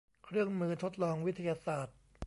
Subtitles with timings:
[0.25, 1.95] เครื่องมือทดลองวิทยาศาสตร์